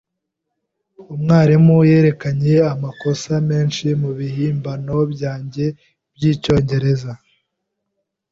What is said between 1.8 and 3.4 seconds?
yerekanye amakosa